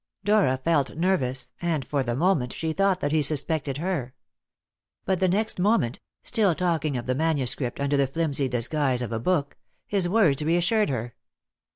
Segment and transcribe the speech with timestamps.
[0.25, 4.15] Dora felt nervous, and for the moment she thought that he suspected her.
[5.05, 9.19] But the next moment still talking of the manuscript under the flimsy disguise of a
[9.19, 11.13] book his words reassured her.